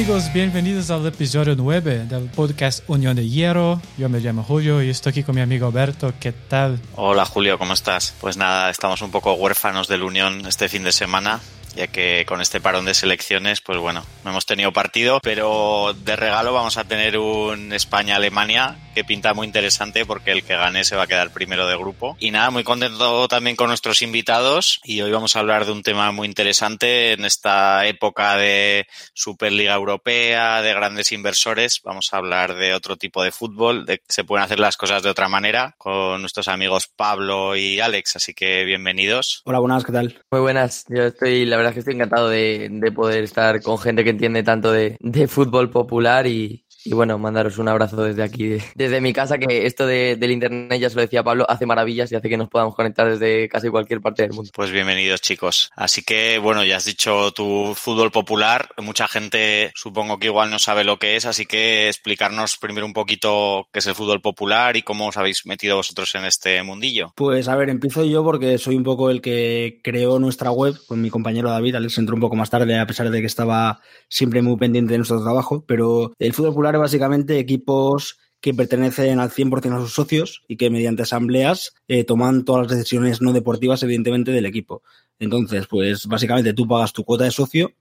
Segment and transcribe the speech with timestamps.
[0.00, 3.82] amigos, bienvenidos al episodio 9 del podcast Unión de Hierro.
[3.98, 6.14] Yo me llamo Julio y estoy aquí con mi amigo Alberto.
[6.18, 6.80] ¿Qué tal?
[6.96, 8.14] Hola Julio, ¿cómo estás?
[8.18, 11.40] Pues nada, estamos un poco huérfanos del Unión este fin de semana
[11.76, 16.16] ya que con este parón de selecciones, pues bueno, no hemos tenido partido, pero de
[16.16, 20.96] regalo vamos a tener un España-Alemania que pinta muy interesante porque el que gane se
[20.96, 22.16] va a quedar primero de grupo.
[22.18, 25.82] Y nada, muy contento también con nuestros invitados y hoy vamos a hablar de un
[25.82, 31.80] tema muy interesante en esta época de Superliga Europea, de grandes inversores.
[31.84, 35.02] Vamos a hablar de otro tipo de fútbol, de que se pueden hacer las cosas
[35.02, 39.42] de otra manera con nuestros amigos Pablo y Alex, así que bienvenidos.
[39.44, 40.22] Hola, buenas, ¿qué tal?
[40.30, 43.78] Muy buenas, yo estoy, la verdad es que estoy encantado de, de poder estar con
[43.78, 48.22] gente que entiende tanto de, de fútbol popular y, y bueno, mandaros un abrazo desde
[48.22, 51.66] aquí, desde mi casa, que esto de, del internet, ya se lo decía Pablo, hace
[51.66, 54.50] maravillas y hace que nos podamos conectar desde casi cualquier parte del mundo.
[54.54, 55.70] Pues bienvenidos chicos.
[55.76, 58.70] Así que bueno, ya has dicho tu fútbol popular.
[58.78, 62.92] Mucha gente supongo que igual no sabe lo que es, así que explicarnos primero un
[62.92, 67.12] poquito qué es el fútbol popular y cómo os habéis metido vosotros en este mundillo.
[67.16, 71.02] Pues a ver, empiezo yo porque soy un poco el que creó nuestra web con
[71.02, 71.74] mi compañero David.
[71.74, 74.98] Alex entró un poco más tarde a pesar de que estaba siempre muy pendiente de
[74.98, 80.42] nuestro trabajo, pero el fútbol popular básicamente equipos que pertenecen al 100% a sus socios
[80.48, 84.82] y que mediante asambleas eh, toman todas las decisiones no deportivas, evidentemente, del equipo.
[85.18, 87.72] Entonces, pues básicamente tú pagas tu cuota de socio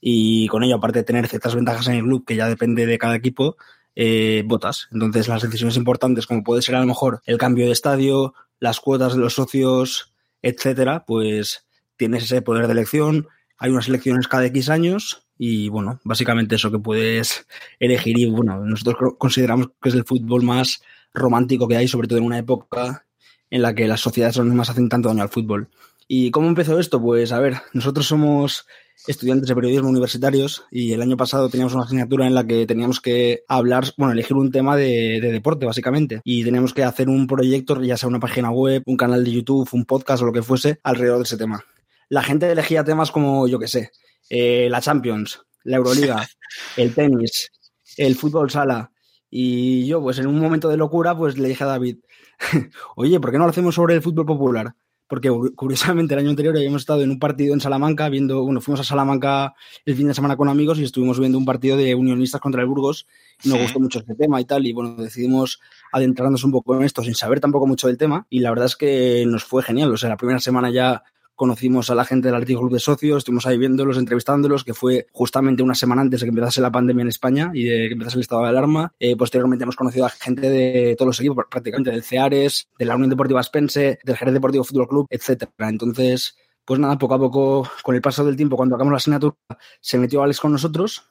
[0.00, 2.98] y con ello, aparte de tener ciertas ventajas en el club, que ya depende de
[2.98, 3.56] cada equipo,
[3.96, 4.88] eh, votas.
[4.92, 8.78] Entonces, las decisiones importantes, como puede ser a lo mejor el cambio de estadio, las
[8.78, 10.12] cuotas de los socios,
[10.42, 13.26] etcétera, pues tienes ese poder de elección.
[13.58, 17.46] Hay unas elecciones cada X años y bueno, básicamente eso que puedes
[17.78, 18.18] elegir.
[18.18, 22.24] Y bueno, nosotros consideramos que es el fútbol más romántico que hay, sobre todo en
[22.24, 23.06] una época
[23.50, 25.68] en la que las sociedades más hacen tanto daño al fútbol.
[26.08, 27.00] ¿Y cómo empezó esto?
[27.00, 28.66] Pues a ver, nosotros somos
[29.06, 33.00] estudiantes de periodismo universitarios y el año pasado teníamos una asignatura en la que teníamos
[33.00, 37.26] que hablar, bueno, elegir un tema de, de, deporte básicamente y teníamos que hacer un
[37.26, 40.42] proyecto, ya sea una página web, un canal de YouTube, un podcast o lo que
[40.42, 41.64] fuese, alrededor de ese tema.
[42.08, 43.90] La gente elegía temas como, yo qué sé,
[44.30, 46.26] eh, la Champions, la Euroliga,
[46.76, 47.50] el tenis,
[47.96, 48.92] el fútbol sala.
[49.30, 51.98] Y yo, pues en un momento de locura, pues le dije a David,
[52.96, 54.74] oye, ¿por qué no lo hacemos sobre el fútbol popular?
[55.08, 58.80] Porque curiosamente el año anterior habíamos estado en un partido en Salamanca viendo, bueno, fuimos
[58.80, 62.40] a Salamanca el fin de semana con amigos y estuvimos viendo un partido de unionistas
[62.40, 63.06] contra el Burgos
[63.44, 63.62] y nos sí.
[63.64, 65.60] gustó mucho este tema y tal y bueno, decidimos
[65.92, 68.74] adentrarnos un poco en esto sin saber tampoco mucho del tema y la verdad es
[68.74, 71.04] que nos fue genial, o sea, la primera semana ya
[71.36, 75.06] conocimos a la gente del Atlético Club de Socios, estuvimos ahí viéndolos, entrevistándolos, que fue
[75.12, 78.16] justamente una semana antes de que empezase la pandemia en España y de que empezase
[78.16, 78.92] el estado de alarma.
[78.98, 82.96] Eh, posteriormente hemos conocido a gente de todos los equipos, prácticamente del CEARES, de la
[82.96, 85.52] Unión Deportiva Spense, del Jerez Deportivo Fútbol Club, etcétera.
[85.68, 89.36] Entonces, pues nada, poco a poco, con el paso del tiempo, cuando acabamos la asignatura,
[89.80, 91.04] se metió Alex con nosotros,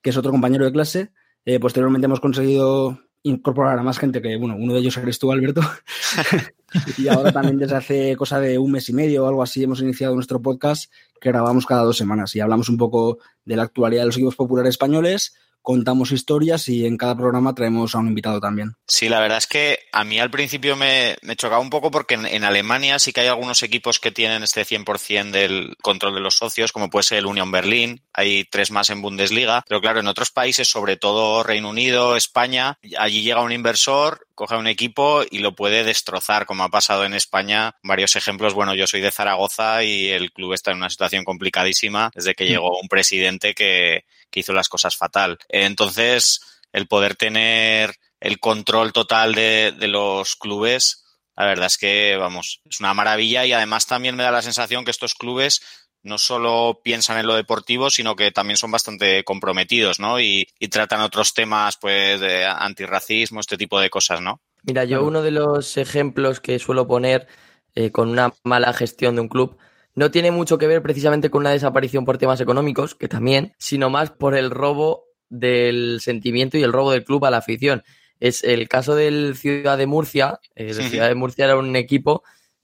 [0.00, 1.12] que es otro compañero de clase.
[1.44, 5.32] Eh, posteriormente hemos conseguido incorporar a más gente que, bueno, uno de ellos eres tú,
[5.32, 5.60] Alberto.
[6.98, 9.80] y ahora también desde hace cosa de un mes y medio o algo así hemos
[9.80, 10.90] iniciado nuestro podcast
[11.20, 14.36] que grabamos cada dos semanas y hablamos un poco de la actualidad de los equipos
[14.36, 18.76] populares españoles, contamos historias y en cada programa traemos a un invitado también.
[18.86, 22.14] Sí, la verdad es que a mí al principio me, me chocaba un poco porque
[22.14, 26.20] en, en, Alemania sí que hay algunos equipos que tienen este 100% del control de
[26.20, 30.00] los socios, como puede ser el Union Berlin, hay tres más en Bundesliga, pero claro,
[30.00, 35.22] en otros países, sobre todo Reino Unido, España, allí llega un inversor, coge un equipo
[35.30, 37.76] y lo puede destrozar, como ha pasado en España.
[37.82, 42.10] Varios ejemplos, bueno, yo soy de Zaragoza y el club está en una situación complicadísima
[42.14, 44.04] desde que llegó un presidente que,
[44.34, 45.38] que hizo las cosas fatal.
[45.48, 46.40] Entonces,
[46.72, 51.04] el poder tener el control total de, de, los clubes,
[51.36, 54.84] la verdad es que, vamos, es una maravilla y además también me da la sensación
[54.84, 55.62] que estos clubes
[56.02, 60.20] no solo piensan en lo deportivo, sino que también son bastante comprometidos, ¿no?
[60.20, 64.40] Y, y tratan otros temas, pues, de antirracismo, este tipo de cosas, ¿no?
[64.64, 67.28] Mira, yo uno de los ejemplos que suelo poner
[67.74, 69.58] eh, con una mala gestión de un club
[69.94, 73.90] no tiene mucho que ver precisamente con una desaparición por temas económicos, que también, sino
[73.90, 77.82] más por el robo del sentimiento y el robo del club a la afición.
[78.20, 80.40] Es el caso del Ciudad de Murcia.
[80.54, 82.22] Eh, el Ciudad de Murcia era un equipo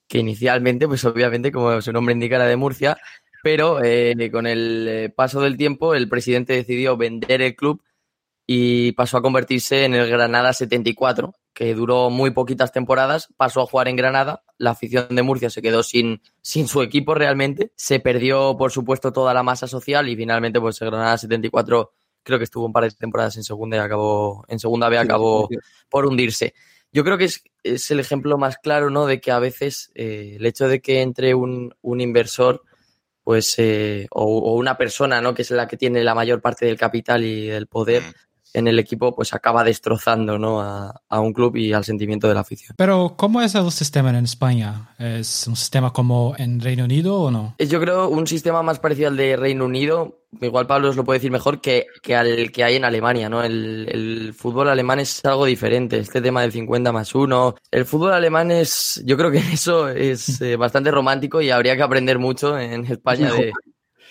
[0.09, 2.99] que inicialmente, pues obviamente, como su nombre indica, era de Murcia,
[3.43, 7.83] pero eh, con el paso del tiempo el presidente decidió vender el club
[8.47, 13.67] y pasó a convertirse en el Granada 74, que duró muy poquitas temporadas, pasó a
[13.67, 18.01] jugar en Granada, la afición de Murcia se quedó sin, sin su equipo realmente, se
[18.01, 21.93] perdió por supuesto toda la masa social y finalmente pues el Granada 74
[22.23, 25.49] creo que estuvo un par de temporadas en segunda y acabó, en segunda B acabó
[25.89, 26.55] por hundirse.
[26.93, 29.07] Yo creo que es, es el ejemplo más claro, ¿no?
[29.07, 32.63] De que a veces eh, el hecho de que entre un, un inversor
[33.23, 35.35] pues, eh, o, o, una persona, ¿no?
[35.35, 38.03] Que es la que tiene la mayor parte del capital y del poder.
[38.55, 40.61] En el equipo pues acaba destrozando ¿no?
[40.61, 42.75] a, a, un club y al sentimiento de la afición.
[42.77, 44.95] Pero ¿cómo es el sistema en España?
[44.99, 47.55] ¿Es un sistema como en Reino Unido o no?
[47.59, 50.21] Yo creo un sistema más parecido al de Reino Unido.
[50.41, 53.43] Igual Pablo os lo puede decir mejor que, que al que hay en Alemania, ¿no?
[53.43, 55.99] El, el, fútbol alemán es algo diferente.
[55.99, 57.57] Este tema del 50 más 1.
[57.71, 61.83] El fútbol alemán es, yo creo que eso es eh, bastante romántico y habría que
[61.83, 63.53] aprender mucho en España de,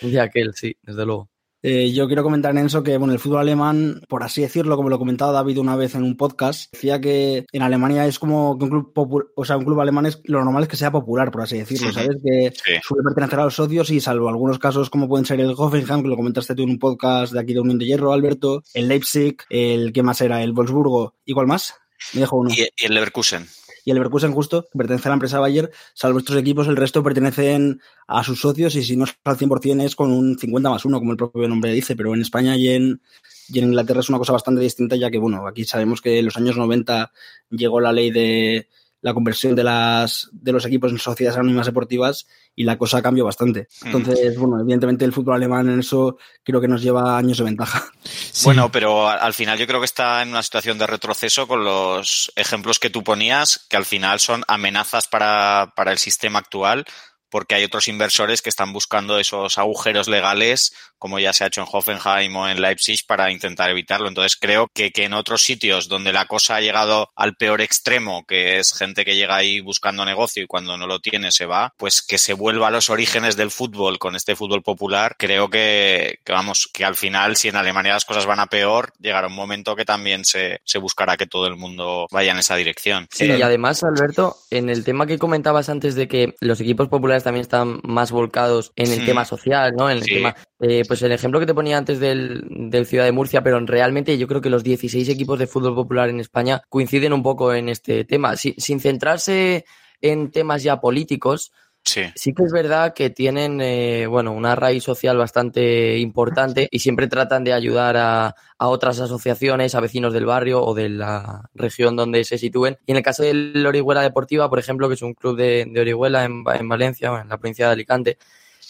[0.01, 1.29] de aquel, sí, desde luego.
[1.61, 4.89] Eh, yo quiero comentar en eso que, bueno, el fútbol alemán, por así decirlo, como
[4.89, 8.65] lo comentaba David una vez en un podcast, decía que en Alemania es como que
[8.65, 11.41] un club o sea, un club alemán es lo normal es que sea popular, por
[11.41, 12.17] así decirlo, ¿sabes?
[12.23, 12.73] Que sí.
[12.81, 16.07] suele pertenecer a los socios y salvo algunos casos como pueden ser el Hoffenheim, que
[16.07, 19.38] lo comentaste tú en un podcast de aquí de Unión de Hierro, Alberto, el Leipzig,
[19.50, 20.41] el que más era?
[20.41, 21.73] El Wolfsburgo, ¿y cuál más?
[22.13, 22.51] Me dejo uno.
[22.56, 23.45] Y, y el Leverkusen
[23.86, 27.81] y el Leverkusen justo, pertenece a la empresa Bayer, salvo estos equipos, el resto pertenecen
[28.08, 31.00] a sus socios y si no es al 100% es con un 50 más 1,
[31.00, 33.02] como el propio nombre dice, pero en España y en,
[33.48, 36.26] y en Inglaterra es una cosa bastante distinta, ya que, bueno, aquí sabemos que en
[36.26, 37.12] los años 90
[37.50, 38.68] llegó la ley de
[39.01, 43.25] la conversión de, las, de los equipos en sociedades anónimas deportivas y la cosa cambió
[43.25, 43.68] bastante.
[43.86, 44.42] Entonces, mm.
[44.42, 47.90] bueno, evidentemente el fútbol alemán en eso creo que nos lleva años de ventaja.
[48.04, 48.46] Sí.
[48.46, 52.31] Bueno, pero al final yo creo que está en una situación de retroceso con los
[52.36, 56.86] ejemplos que tú ponías, que al final son amenazas para, para el sistema actual
[57.30, 61.62] porque hay otros inversores que están buscando esos agujeros legales, como ya se ha hecho
[61.62, 64.07] en Hoffenheim o en Leipzig, para intentar evitarlo.
[64.07, 68.25] Entonces creo que, que en otros sitios donde la cosa ha llegado al peor extremo,
[68.25, 71.74] que es gente que llega ahí buscando negocio y cuando no lo tiene se va,
[71.78, 76.19] pues que se vuelva a los orígenes del fútbol con este fútbol popular, creo que,
[76.24, 79.36] que vamos, que al final, si en Alemania las cosas van a peor, llegará un
[79.36, 83.07] momento que también se, se buscará que todo el mundo vaya en esa dirección.
[83.12, 87.24] Sí, y además, Alberto, en el tema que comentabas antes de que los equipos populares
[87.24, 89.06] también están más volcados en el sí.
[89.06, 89.90] tema social, ¿no?
[89.90, 90.16] En el sí.
[90.16, 93.59] tema, eh, pues el ejemplo que te ponía antes del, del, Ciudad de Murcia, pero
[93.61, 97.53] realmente yo creo que los 16 equipos de fútbol popular en España coinciden un poco
[97.53, 99.65] en este tema, sin, sin centrarse
[100.01, 101.53] en temas ya políticos.
[101.85, 102.01] Sí.
[102.13, 102.33] sí.
[102.33, 107.45] que es verdad que tienen eh, bueno una raíz social bastante importante y siempre tratan
[107.45, 112.25] de ayudar a, a, otras asociaciones, a vecinos del barrio o de la región donde
[112.25, 112.77] se sitúen.
[112.85, 115.79] Y en el caso del Orihuela Deportiva, por ejemplo, que es un club de, de
[115.79, 118.17] Orihuela en, en Valencia, en la provincia de Alicante,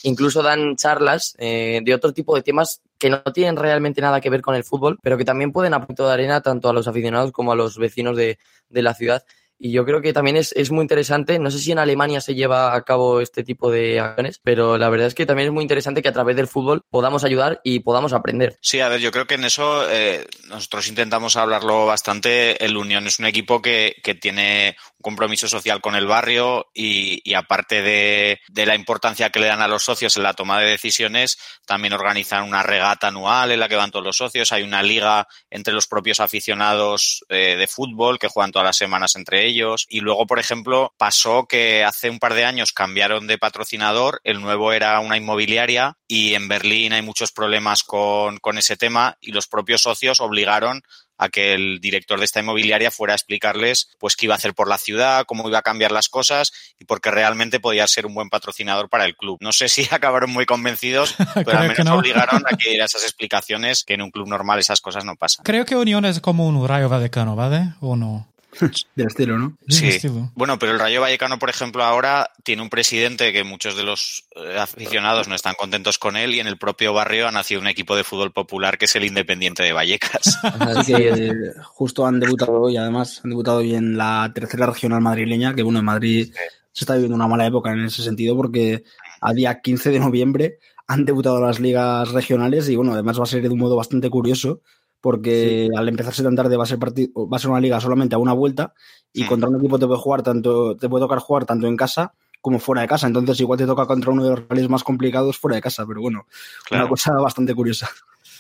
[0.04, 4.30] incluso dan charlas eh, de otro tipo de temas que no tienen realmente nada que
[4.30, 7.32] ver con el fútbol, pero que también pueden apuntar de arena tanto a los aficionados
[7.32, 8.38] como a los vecinos de,
[8.70, 9.24] de la ciudad.
[9.62, 11.38] Y yo creo que también es, es, muy interesante.
[11.38, 14.88] No sé si en Alemania se lleva a cabo este tipo de acciones, pero la
[14.88, 17.82] verdad es que también es muy interesante que a través del fútbol podamos ayudar y
[17.82, 18.58] podamos aprender.
[18.62, 22.64] Sí, a ver, yo creo que en eso eh, nosotros intentamos hablarlo bastante.
[22.64, 27.34] El Unión es un equipo que, que tiene compromiso social con el barrio y, y
[27.34, 30.70] aparte de, de, la importancia que le dan a los socios en la toma de
[30.70, 34.52] decisiones, también organizan una regata anual en la que van todos los socios.
[34.52, 39.16] Hay una liga entre los propios aficionados eh, de fútbol que juegan todas las semanas
[39.16, 39.86] entre ellos.
[39.90, 44.20] Y luego, por ejemplo, pasó que hace un par de años cambiaron de patrocinador.
[44.24, 49.18] El nuevo era una inmobiliaria y en Berlín hay muchos problemas con, con ese tema
[49.22, 50.82] y los propios socios obligaron
[51.20, 54.56] a que el director de esta inmobiliaria fuera a explicarles pues qué iba a hacer
[54.56, 58.16] por la ciudad, cómo iba a cambiar las cosas y porque realmente podía ser un
[58.16, 59.38] buen patrocinador para el club.
[59.42, 61.96] No sé si acabaron muy convencidos, pero al menos no.
[61.96, 65.44] obligaron a que diera esas explicaciones que en un club normal esas cosas no pasan.
[65.44, 67.74] Creo que Unión es como un Rayo Vallecano, ¿vale?
[67.82, 68.29] ¿O no?
[68.96, 69.58] Del estilo, ¿no?
[69.68, 69.88] Sí.
[69.88, 70.32] Estilo.
[70.36, 74.26] Bueno, pero el Rayo Vallecano, por ejemplo, ahora tiene un presidente que muchos de los
[74.36, 77.68] eh, aficionados no están contentos con él y en el propio barrio ha nacido un
[77.68, 80.40] equipo de fútbol popular que es el Independiente de Vallecas.
[80.60, 85.02] Así que eh, justo han debutado hoy, además, han debutado hoy en la tercera regional
[85.02, 86.34] madrileña, que bueno, en Madrid
[86.72, 88.84] se está viviendo una mala época en ese sentido porque
[89.22, 93.28] a día 15 de noviembre han debutado las ligas regionales y bueno, además va a
[93.28, 94.62] ser de un modo bastante curioso
[95.02, 95.78] porque sí.
[95.78, 98.20] al empezarse tan tarde va a ser partido, va a ser una liga solamente a
[98.20, 98.74] una vuelta
[99.14, 99.28] y sí.
[99.28, 102.60] contra un equipo te puede jugar tanto, te puede tocar jugar tanto en casa como
[102.60, 103.08] fuera de casa.
[103.08, 106.02] Entonces igual te toca contra uno de los rivales más complicados fuera de casa, pero
[106.02, 106.28] bueno,
[106.66, 106.86] claro.
[106.86, 107.90] una cosa bastante curiosa.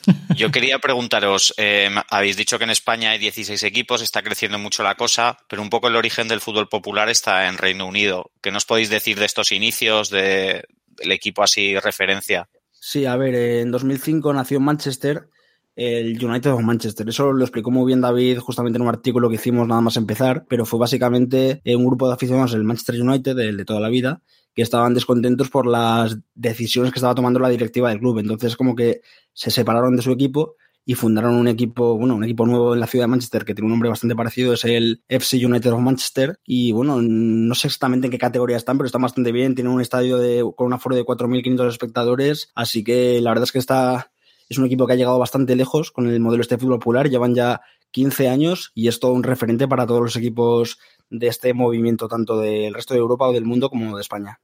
[0.35, 4.83] Yo quería preguntaros, eh, habéis dicho que en España hay 16 equipos, está creciendo mucho
[4.83, 8.31] la cosa, pero un poco el origen del fútbol popular está en Reino Unido.
[8.41, 12.49] ¿Qué nos podéis decir de estos inicios, de, del equipo así referencia?
[12.71, 15.29] Sí, a ver, en 2005 nació en Manchester
[15.79, 17.07] el United of Manchester.
[17.07, 20.45] Eso lo explicó muy bien David justamente en un artículo que hicimos nada más empezar,
[20.49, 24.21] pero fue básicamente un grupo de aficionados del Manchester United, el de toda la vida,
[24.53, 28.19] que estaban descontentos por las decisiones que estaba tomando la directiva del club.
[28.19, 28.99] Entonces como que
[29.31, 32.87] se separaron de su equipo y fundaron un equipo, bueno, un equipo nuevo en la
[32.87, 36.39] ciudad de Manchester que tiene un nombre bastante parecido, es el FC United of Manchester.
[36.43, 39.55] Y bueno, no sé exactamente en qué categoría están, pero están bastante bien.
[39.55, 43.53] Tienen un estadio de, con un aforo de 4.500 espectadores, así que la verdad es
[43.53, 44.11] que está,
[44.49, 47.09] es un equipo que ha llegado bastante lejos con el modelo este fútbol popular.
[47.09, 50.79] Llevan ya 15 años y es todo un referente para todos los equipos
[51.09, 54.39] de este movimiento, tanto del resto de Europa o del mundo como de España.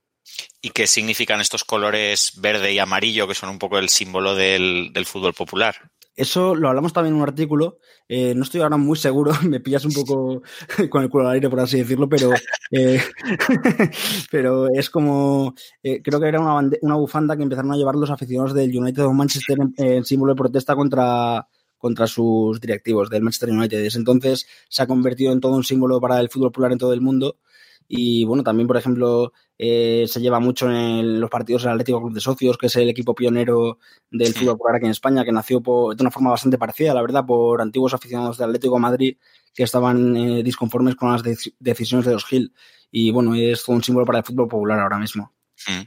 [0.61, 5.05] ¿Y qué significan estos colores verde y amarillo, que son un poco el símbolo del
[5.05, 5.91] fútbol popular?
[6.15, 7.79] Eso lo hablamos también en un artículo.
[8.07, 10.41] Eh, no estoy ahora muy seguro, me pillas un poco
[10.89, 12.31] con el culo al aire, por así decirlo, pero,
[12.71, 13.01] eh,
[14.31, 15.53] pero es como.
[15.83, 19.03] Eh, creo que era una, una, bufanda que empezaron a llevar los aficionados del United
[19.03, 23.83] of Manchester en, símbolo de protesta contra, contra sus directivos del Manchester United.
[23.83, 26.93] Desde entonces se ha convertido en todo un símbolo para el fútbol popular en todo
[26.93, 27.37] el mundo.
[27.87, 32.13] Y bueno, también, por ejemplo, eh, se lleva mucho en los partidos del Atlético Club
[32.13, 35.59] de Socios, que es el equipo pionero del fútbol popular aquí en España, que nació
[35.59, 39.17] de una forma bastante parecida, la verdad, por antiguos aficionados del Atlético Madrid
[39.53, 41.21] que estaban eh, disconformes con las
[41.59, 42.53] decisiones de los Gil.
[42.91, 45.33] Y bueno, es un símbolo para el fútbol popular ahora mismo.
[45.67, 45.81] Mm.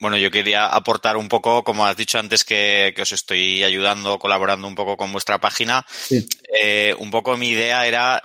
[0.00, 4.68] Bueno, yo quería aportar un poco, como has dicho antes, que, os estoy ayudando, colaborando
[4.68, 5.84] un poco con vuestra página.
[6.60, 8.22] Eh, un poco mi idea era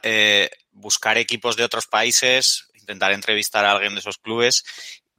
[0.74, 4.64] buscar equipos de otros países, intentar entrevistar a alguien de esos clubes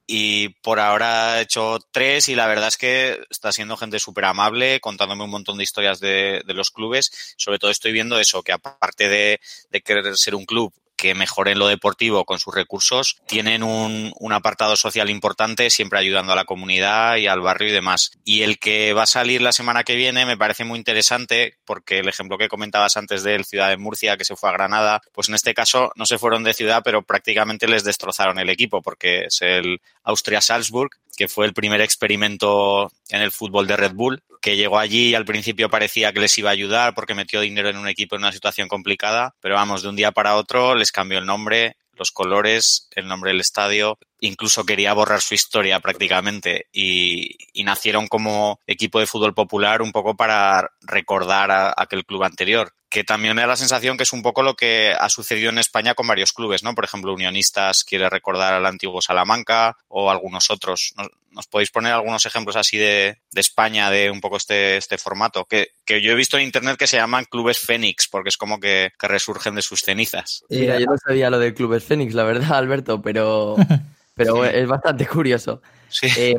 [0.06, 4.26] y por ahora he hecho tres y la verdad es que está siendo gente súper
[4.26, 7.34] amable, contándome un montón de historias de, los clubes.
[7.38, 9.40] Sobre todo estoy viendo eso, que aparte de
[9.82, 14.74] querer ser un club que mejoren lo deportivo con sus recursos, tienen un, un, apartado
[14.74, 18.12] social importante, siempre ayudando a la comunidad y al barrio y demás.
[18.24, 21.98] Y el que va a salir la semana que viene me parece muy interesante porque
[21.98, 25.28] el ejemplo que comentabas antes del Ciudad de Murcia que se fue a Granada, pues
[25.28, 29.26] en este caso no se fueron de ciudad, pero prácticamente les destrozaron el equipo porque
[29.26, 34.22] es el Austria Salzburg que fue el primer experimento en el fútbol de Red Bull,
[34.44, 37.70] que llegó allí y al principio parecía que les iba a ayudar porque metió dinero
[37.70, 40.92] en un equipo en una situación complicada, pero vamos, de un día para otro les
[40.92, 46.66] cambió el nombre, los colores, el nombre del estadio, incluso quería borrar su historia prácticamente
[46.74, 52.74] y, nacieron como equipo de fútbol popular un poco para recordar a aquel club anterior
[52.94, 55.58] que también me da la sensación que es un poco lo que ha sucedido en
[55.58, 56.76] España con varios clubes, ¿no?
[56.76, 60.94] Por ejemplo, Unionistas quiere recordar al antiguo Salamanca o algunos otros.
[60.96, 64.96] ¿Nos, nos podéis poner algunos ejemplos así de, de, España, de un poco este, este
[64.96, 65.44] formato?
[65.44, 68.60] Que, que, yo he visto en internet que se llaman clubes Fénix, porque es como
[68.60, 70.44] que, que resurgen de sus cenizas.
[70.48, 73.56] Mira, yo no sabía lo de clubes Fénix, la verdad, Alberto, pero,
[74.14, 74.50] pero sí.
[74.52, 75.60] es bastante curioso.
[75.88, 76.08] Sí.
[76.16, 76.36] Eh,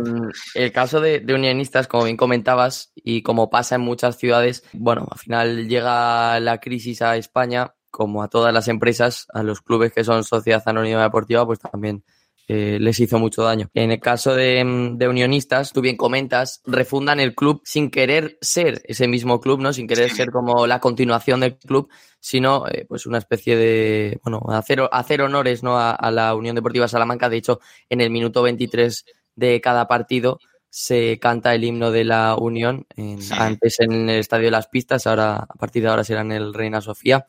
[0.56, 5.08] el caso de, de, unionistas, como bien comentabas, y como pasa en muchas ciudades, bueno,
[5.10, 9.94] al final llega la crisis a España, como a todas las empresas, a los clubes
[9.94, 12.04] que son sociedad anónima deportiva, pues también
[12.48, 13.70] eh, les hizo mucho daño.
[13.74, 18.84] En el caso de, de, unionistas, tú bien comentas, refundan el club sin querer ser
[18.86, 19.74] ese mismo club, ¿no?
[19.74, 24.42] Sin querer ser como la continuación del club, sino eh, pues una especie de, bueno,
[24.50, 25.80] hacer, hacer honores, ¿no?
[25.80, 27.30] A, a la Unión Deportiva Salamanca.
[27.30, 27.60] De hecho,
[27.90, 30.40] en el minuto 23 de cada partido
[30.78, 33.34] se canta el himno de la Unión, en, sí.
[33.38, 36.54] antes en el Estadio de las Pistas, ahora a partir de ahora será en el
[36.54, 37.26] Reina Sofía.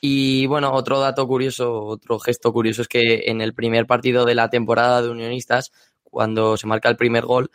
[0.00, 4.34] Y bueno, otro dato curioso, otro gesto curioso es que en el primer partido de
[4.34, 5.72] la temporada de Unionistas,
[6.04, 7.50] cuando se marca el primer gol,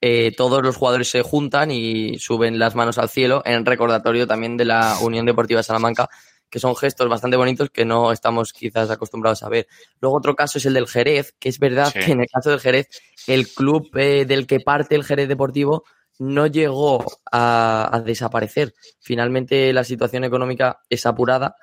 [0.00, 4.56] eh, todos los jugadores se juntan y suben las manos al cielo en recordatorio también
[4.56, 6.08] de la Unión Deportiva Salamanca,
[6.48, 9.66] que son gestos bastante bonitos que no estamos quizás acostumbrados a ver.
[10.00, 11.98] Luego otro caso es el del Jerez, que es verdad sí.
[12.00, 12.88] que en el caso del Jerez,
[13.26, 15.84] el club eh, del que parte el Jerez Deportivo
[16.20, 18.74] no llegó a, a, desaparecer.
[19.00, 21.56] Finalmente la situación económica es apurada,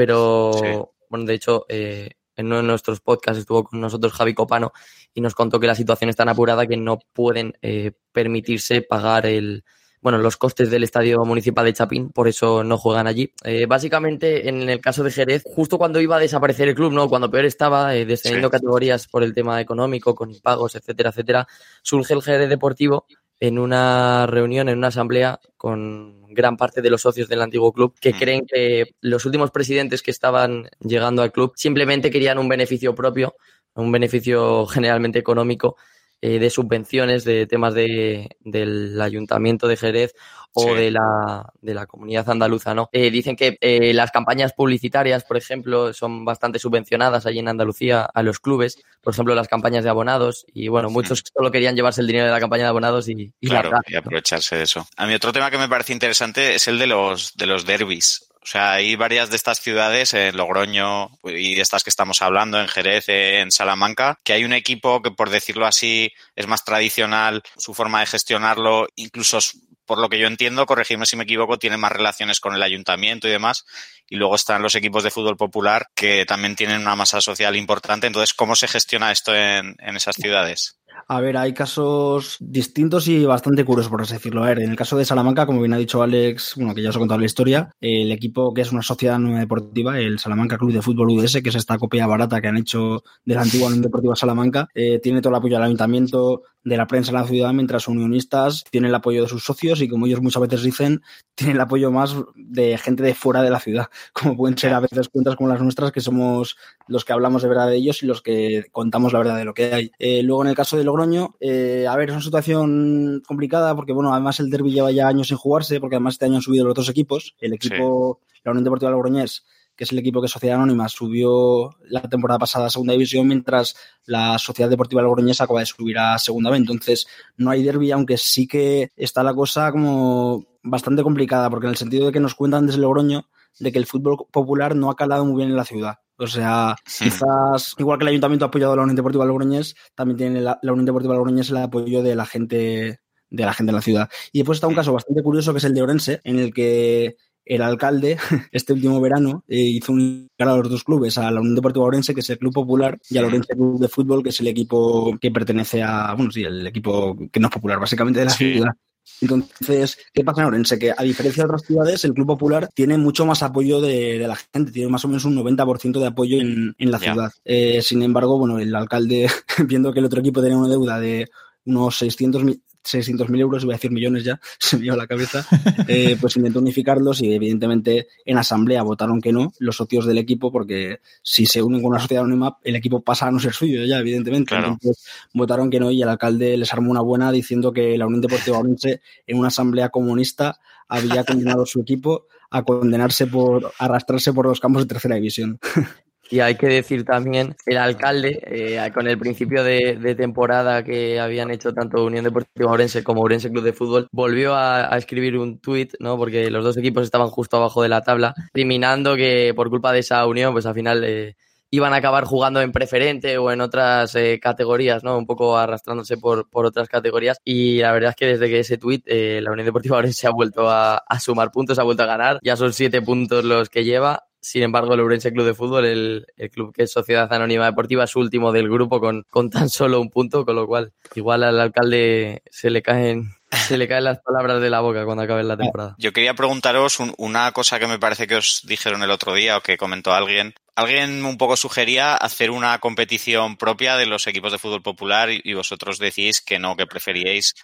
[0.00, 0.66] pero sí.
[1.10, 4.72] bueno, de hecho, eh, en uno de nuestros podcasts estuvo con nosotros Javi Copano
[5.12, 9.26] y nos contó que la situación es tan apurada que no pueden eh, permitirse pagar
[9.26, 9.62] el,
[10.00, 13.30] bueno, los costes del estadio municipal de Chapín, por eso no juegan allí.
[13.44, 17.08] Eh, básicamente, en el caso de Jerez, justo cuando iba a desaparecer el club, ¿no?
[17.10, 18.52] Cuando peor estaba, eh, descendiendo sí.
[18.52, 21.46] categorías por el tema económico, con impagos, etcétera, etcétera,
[21.82, 23.04] surge el Jerez Deportivo
[23.40, 27.94] en una reunión, en una asamblea con gran parte de los socios del antiguo club
[27.98, 28.18] que mm.
[28.18, 33.34] creen que los últimos presidentes que estaban llegando al club simplemente querían un beneficio propio,
[33.74, 35.76] un beneficio generalmente económico
[36.22, 40.14] eh, de subvenciones, de temas de, del ayuntamiento de Jerez
[40.52, 40.74] o sí.
[40.74, 42.88] de, la, de la comunidad andaluza, ¿no?
[42.92, 48.02] Eh, dicen que eh, las campañas publicitarias, por ejemplo, son bastante subvencionadas allí en Andalucía
[48.02, 52.00] a los clubes, por ejemplo, las campañas de abonados, y bueno, muchos solo querían llevarse
[52.00, 54.86] el dinero de la campaña de abonados y, y claro, y aprovecharse de eso.
[54.96, 58.29] A mí otro tema que me parece interesante es el de los, de los derbis.
[58.50, 62.66] Sea, hay varias de estas ciudades, en Logroño y de estas que estamos hablando, en
[62.66, 67.74] Jerez, en Salamanca, que hay un equipo que, por decirlo así, es más tradicional, su
[67.74, 69.38] forma de gestionarlo, incluso
[69.86, 73.28] por lo que yo entiendo, corregirme si me equivoco, tienen más relaciones con el ayuntamiento
[73.28, 73.66] y demás.
[74.08, 78.08] Y luego están los equipos de fútbol popular que también tienen una masa social importante.
[78.08, 80.79] Entonces, ¿cómo se gestiona esto en esas ciudades?
[81.12, 84.44] A ver, hay casos distintos y bastante curiosos, por así decirlo.
[84.44, 86.90] A ver, en el caso de Salamanca, como bien ha dicho Alex, bueno, que ya
[86.90, 90.56] os he contado la historia, el equipo que es una sociedad nueva deportiva, el Salamanca
[90.56, 93.66] Club de Fútbol UDS, que es esta copia barata que han hecho de la antigua
[93.66, 97.26] Unión Deportiva Salamanca, eh, tiene todo el apoyo del ayuntamiento, de la prensa en la
[97.26, 101.02] ciudad, mientras unionistas tienen el apoyo de sus socios y, como ellos muchas veces dicen,
[101.34, 104.80] tienen el apoyo más de gente de fuera de la ciudad, como pueden ser a
[104.80, 108.06] veces cuentas como las nuestras, que somos los que hablamos de verdad de ellos y
[108.06, 109.92] los que contamos la verdad de lo que hay.
[109.98, 113.92] Eh, luego, en el caso de Logroño, eh, a ver, es una situación complicada porque,
[113.92, 116.64] bueno, además el derby lleva ya años sin jugarse, porque además este año han subido
[116.64, 117.34] los otros equipos.
[117.40, 119.44] El equipo, la Unión Deportiva Logroñés
[119.80, 123.74] que es el equipo que Sociedad Anónima subió la temporada pasada a segunda división, mientras
[124.04, 126.60] la Sociedad Deportiva Logroñesa acaba de subir a segunda vez.
[126.60, 127.06] Entonces,
[127.38, 131.78] no hay derby, aunque sí que está la cosa como bastante complicada, porque en el
[131.78, 133.24] sentido de que nos cuentan desde Logroño
[133.58, 135.96] de que el fútbol popular no ha calado muy bien en la ciudad.
[136.16, 140.18] O sea, quizás, igual que el Ayuntamiento ha apoyado a la Unión Deportiva Logroñés, también
[140.18, 143.76] tiene la, la Unión Deportiva Logroñés el apoyo de la gente de la gente en
[143.76, 144.10] la ciudad.
[144.32, 147.16] Y después está un caso bastante curioso que es el de Orense, en el que
[147.44, 148.18] el alcalde
[148.52, 152.14] este último verano eh, hizo un a los dos clubes, a la Unión Deportiva Orense,
[152.14, 155.16] que es el club popular, y al Orense Club de Fútbol, que es el equipo
[155.20, 158.72] que pertenece a, bueno, sí, el equipo que no es popular, básicamente de la ciudad.
[159.20, 160.78] Entonces, ¿qué pasa en Orense?
[160.78, 164.28] Que a diferencia de otras ciudades, el Club Popular tiene mucho más apoyo de, de
[164.28, 167.30] la gente, tiene más o menos un 90% de apoyo en, en la ciudad.
[167.44, 169.28] Eh, sin embargo, bueno, el alcalde,
[169.66, 171.28] viendo que el otro equipo tenía una deuda de
[171.64, 172.62] unos 600 mil
[172.94, 175.46] 600.000 euros, voy a decir millones ya, se me dio la cabeza,
[175.88, 180.52] eh, pues intentó unificarlos y evidentemente en asamblea votaron que no los socios del equipo
[180.52, 183.84] porque si se unen con una sociedad anónima el equipo pasa a no ser suyo
[183.84, 184.54] ya, evidentemente.
[184.54, 188.20] Entonces votaron que no y el alcalde les armó una buena diciendo que la Unión
[188.20, 194.32] Deportiva Orense en una asamblea comunista había condenado a su equipo a condenarse por arrastrarse
[194.32, 195.58] por los campos de tercera división.
[196.30, 201.50] Y hay que decir también, el alcalde, eh, con el principio de, temporada que habían
[201.50, 205.94] hecho tanto Unión Deportiva Orense como Orense Club de Fútbol, volvió a, escribir un tuit,
[205.98, 206.16] ¿no?
[206.16, 210.00] Porque los dos equipos estaban justo abajo de la tabla, criminando que por culpa de
[210.00, 211.34] esa unión, pues al final eh,
[211.70, 215.18] iban a acabar jugando en preferente o en otras eh, categorías, ¿no?
[215.18, 217.38] Un poco arrastrándose por, por, otras categorías.
[217.44, 220.70] Y la verdad es que desde que ese tuit, la Unión Deportiva Orense ha vuelto
[220.70, 222.38] a, a sumar puntos, ha vuelto a ganar.
[222.42, 226.26] Ya son siete puntos los que lleva sin embargo, el Urense Club de Fútbol, el,
[226.52, 230.10] club que es Sociedad Anónima Deportiva, es último del grupo con, con tan solo un
[230.10, 234.62] punto, con lo cual igual al alcalde se le caen se le caen las palabras
[234.62, 235.96] de la boca cuando acabe la temporada.
[235.98, 239.60] Yo quería preguntaros una cosa que me parece que os dijeron el otro día o
[239.60, 240.54] que comentó alguien.
[240.76, 245.52] Alguien un poco sugería hacer una competición propia de los equipos de fútbol popular y
[245.54, 247.54] vosotros decís que no, que preferíais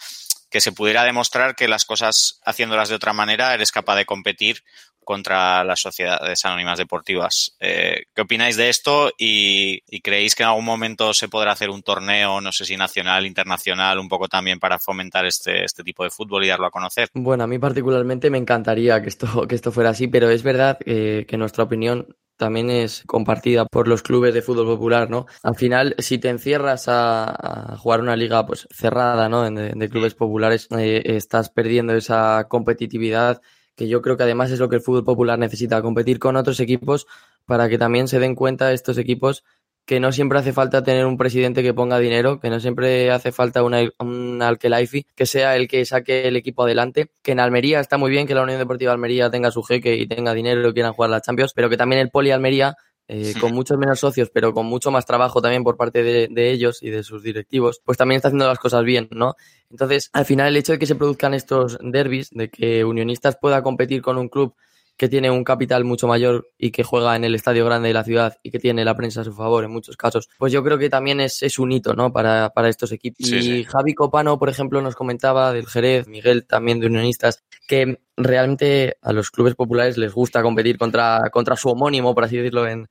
[0.50, 4.62] que se pudiera demostrar que las cosas haciéndolas de otra manera eres capaz de competir
[5.06, 7.56] contra las sociedades anónimas deportivas.
[7.60, 11.82] Eh, ¿Qué opináis de esto y, creéis que en algún momento se podrá hacer un
[11.82, 16.10] torneo, no sé si nacional, internacional, un poco también para fomentar este, este tipo de
[16.10, 17.08] fútbol y darlo a conocer?
[17.14, 20.78] Bueno, a mí particularmente me encantaría que esto, que esto fuera así, pero es verdad
[20.84, 25.26] eh, que nuestra opinión también es compartida por los clubes de fútbol popular, ¿no?
[25.42, 29.48] Al final, si te encierras a, jugar una liga pues cerrada, ¿no?
[29.50, 33.40] De, clubes populares, eh, estás perdiendo esa competitividad
[33.76, 36.58] que yo creo que además es lo que el fútbol popular necesita, competir con otros
[36.60, 37.06] equipos
[37.44, 39.44] para que también se den cuenta estos equipos
[39.84, 43.30] que no siempre hace falta tener un presidente que ponga dinero, que no siempre hace
[43.30, 47.96] falta un Alkelaifi que sea el que saque el equipo adelante, que en Almería está
[47.96, 50.92] muy bien que la Unión Deportiva Almería tenga su jeque y tenga dinero y quieran
[50.92, 52.74] jugar la Champions, pero que también el Poli Almería
[53.08, 56.50] eh, con muchos menos socios, pero con mucho más trabajo también por parte de, de,
[56.50, 59.36] ellos y de sus directivos, pues también está haciendo las cosas bien, ¿no?
[59.70, 63.62] Entonces, al final, el hecho de que se produzcan estos derbis, de que Unionistas pueda
[63.62, 64.54] competir con un club
[64.96, 68.04] que tiene un capital mucho mayor y que juega en el estadio grande de la
[68.04, 70.78] ciudad y que tiene la prensa a su favor en muchos casos, pues yo creo
[70.78, 72.12] que también es, es un hito ¿no?
[72.12, 73.30] para, para estos equipos.
[73.30, 78.96] y Javi Copano, por ejemplo, nos comentaba del Jerez, Miguel también de Unionistas, que realmente
[79.02, 82.88] a los clubes populares les gusta competir contra, contra su homónimo, por así decirlo, en,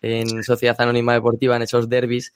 [0.00, 2.32] en Sociedad Anónima Deportiva, en esos derbis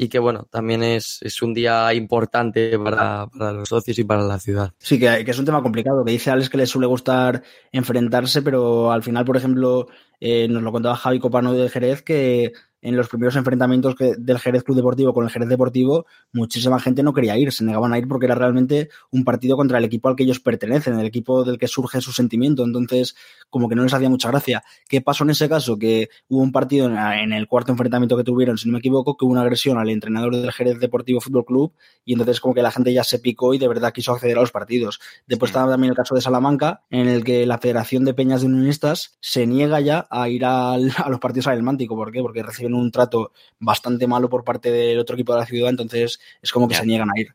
[0.00, 4.22] y que bueno, también es, es un día importante para, para, los socios y para
[4.22, 4.72] la ciudad.
[4.78, 8.92] Sí, que, es un tema complicado, que dice Alex que le suele gustar enfrentarse, pero
[8.92, 9.88] al final, por ejemplo,
[10.20, 14.62] eh, nos lo contaba Javi Copano de Jerez, que en los primeros enfrentamientos del Jerez
[14.62, 18.06] Club Deportivo con el Jerez Deportivo, muchísima gente no quería ir, se negaban a ir
[18.06, 21.58] porque era realmente un partido contra el equipo al que ellos pertenecen, el equipo del
[21.58, 22.64] que surge su sentimiento.
[22.64, 23.16] Entonces,
[23.50, 24.62] como que no les hacía mucha gracia.
[24.88, 25.78] ¿Qué pasó en ese caso?
[25.78, 29.24] Que hubo un partido en, el cuarto enfrentamiento que tuvieron, si no me equivoco, que
[29.24, 31.72] hubo una agresión al entrenador del Jerez Deportivo Fútbol Club
[32.04, 34.40] y entonces como que la gente ya se picó y de verdad quiso acceder a
[34.40, 35.00] los partidos.
[35.26, 38.46] Después estaba también el caso de Salamanca, en el que la Federación de Peñas de
[38.46, 41.96] Unionistas se niega ya a ir a los partidos al Mántico.
[41.96, 42.20] ¿Por qué?
[42.20, 46.20] Porque reciben un trato bastante malo por parte del otro equipo de la ciudad, entonces
[46.42, 47.34] es como que se niegan a ir.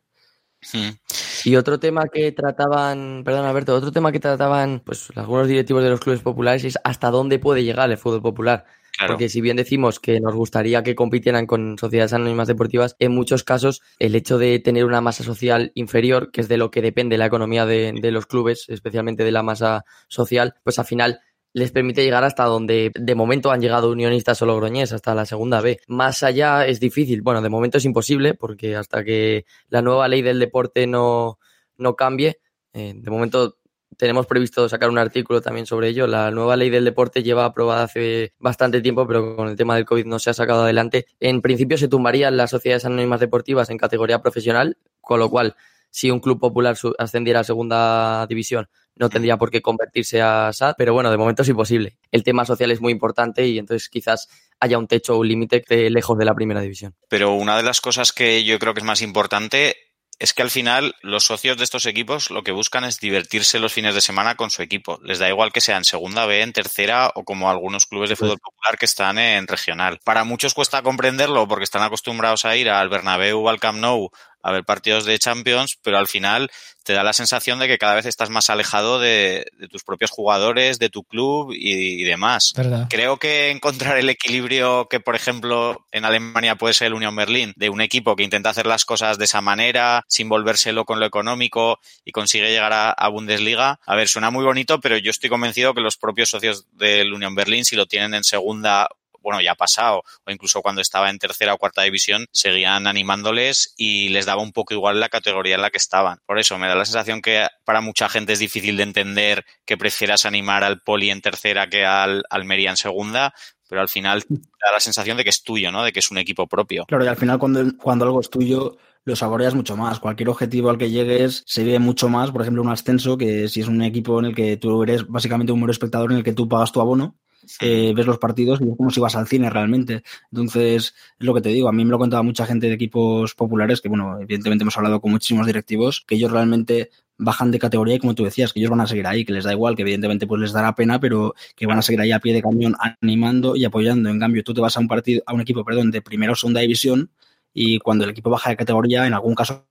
[1.44, 5.90] Y otro tema que trataban, perdón Alberto, otro tema que trataban pues algunos directivos de
[5.90, 8.66] los clubes populares es hasta dónde puede llegar el fútbol popular.
[9.08, 13.44] Porque si bien decimos que nos gustaría que compitieran con sociedades anónimas deportivas, en muchos
[13.44, 17.18] casos el hecho de tener una masa social inferior, que es de lo que depende
[17.18, 21.20] la economía de, de los clubes, especialmente de la masa social, pues al final
[21.54, 25.62] les permite llegar hasta donde de momento han llegado unionistas o logroñés, hasta la segunda
[25.62, 25.80] B.
[25.88, 30.22] Más allá es difícil, bueno, de momento es imposible porque hasta que la nueva ley
[30.22, 31.40] del deporte no,
[31.78, 32.40] no cambie,
[32.74, 33.58] eh, de momento
[33.98, 36.08] tenemos previsto sacar un artículo también sobre ello.
[36.08, 39.86] La nueva ley del deporte lleva aprobada hace bastante tiempo, pero con el tema del
[39.86, 41.06] COVID no se ha sacado adelante.
[41.20, 45.56] En principio se tumbarían las sociedades anónimas deportivas en categoría profesional, con lo cual
[45.94, 50.74] si un club popular ascendiera a segunda división, no tendría por qué convertirse a SAD,
[50.76, 51.98] pero bueno, de momento es imposible.
[52.12, 54.28] El tema social es muy importante y entonces quizás
[54.60, 56.96] haya un techo o un límite lejos de la primera división.
[57.10, 59.76] Pero una de las cosas que yo creo que es más importante
[60.20, 63.74] es que al final los socios de estos equipos lo que buscan es divertirse los
[63.74, 65.00] fines de semana con su equipo.
[65.04, 68.16] Les da igual que sea en segunda B, en tercera o como algunos clubes de
[68.16, 70.00] fútbol popular que están en regional.
[70.04, 74.12] Para muchos cuesta comprenderlo porque están acostumbrados a ir al Bernabéu o al Camp Nou
[74.44, 76.52] a ver partidos de Champions, pero al final
[76.84, 80.80] te da la sensación de que cada vez estás más alejado de, tus propios jugadores,
[80.80, 82.54] de tu club y, demás.
[82.90, 87.54] Creo que encontrar el equilibrio que, por ejemplo, en Alemania puede ser el Unión Berlín,
[87.56, 91.06] de un equipo que intenta hacer las cosas de esa manera, sin volvérselo con lo
[91.06, 93.80] económico y consigue llegar a, a Bundesliga.
[93.86, 97.34] A ver, suena muy bonito, pero yo estoy convencido que los propios socios del Unión
[97.34, 98.90] Berlín, si lo tienen en segunda
[99.24, 103.74] bueno, ya ha pasado, o incluso cuando estaba en tercera o cuarta división, seguían animándoles
[103.78, 106.20] y les daba un poco igual la categoría en la que estaban.
[106.26, 109.78] Por eso me da la sensación que para mucha gente es difícil de entender que
[109.78, 113.34] prefieras animar al Poli en tercera que al Almería en segunda,
[113.70, 115.84] pero al final da la sensación de que es tuyo, ¿no?
[115.84, 116.86] De que es un equipo propio.
[116.86, 120.00] Claro, y al final cuando, cuando algo es tuyo, lo saboreas mucho más.
[120.00, 122.32] Cualquier objetivo al que llegues se ve mucho más.
[122.32, 125.52] Por ejemplo, un ascenso, que si es un equipo en el que tú eres básicamente
[125.52, 127.18] un mero espectador en el que tú pagas tu abono,
[127.60, 130.04] eh, ves los partidos y es como si vas al cine realmente.
[130.32, 133.36] Entonces, es lo que te digo, a mí me lo contaba mucha gente de equipos
[133.36, 137.96] populares, que bueno, evidentemente hemos hablado con muchísimos directivos, que ellos realmente bajan de categoría
[137.96, 139.84] y como tú decías, que ellos van a seguir ahí, que les da igual, que
[139.84, 142.76] evidentemente pues les dará pena, pero que van a seguir ahí a pie de camión
[143.02, 144.10] animando y apoyando.
[144.10, 146.36] En cambio, tú te vas a un partido, a un equipo, perdón, de primera o
[146.36, 147.12] segunda división
[147.54, 149.68] y cuando el equipo baja de categoría, en algún caso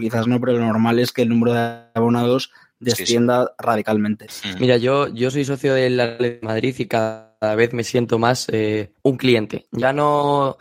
[0.00, 2.50] quizás no, pero lo normal es que el número de abonados
[2.84, 4.26] descienda radicalmente.
[4.58, 8.92] Mira, yo, yo soy socio del de Madrid y cada vez me siento más eh,
[9.02, 9.66] un cliente.
[9.72, 10.56] Ya no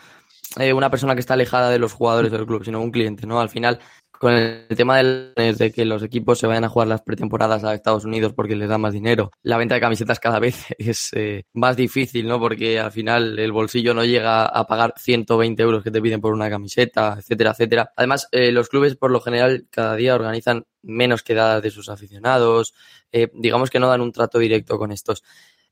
[0.58, 3.40] eh, una persona que está alejada de los jugadores del club, sino un cliente, ¿no?
[3.40, 3.80] Al final
[4.24, 8.06] con el tema de que los equipos se vayan a jugar las pretemporadas a Estados
[8.06, 9.32] Unidos porque les da más dinero.
[9.42, 12.40] La venta de camisetas cada vez es eh, más difícil, ¿no?
[12.40, 16.32] Porque al final el bolsillo no llega a pagar 120 euros que te piden por
[16.32, 17.92] una camiseta, etcétera, etcétera.
[17.98, 22.74] Además, eh, los clubes por lo general cada día organizan menos quedadas de sus aficionados.
[23.12, 25.24] Eh, digamos que no dan un trato directo con estos.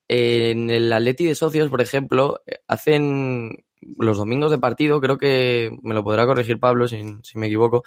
[0.07, 3.63] En el Atleti de socios, por ejemplo, hacen
[3.97, 7.83] los domingos de partido, creo que me lo podrá corregir Pablo si, si me equivoco,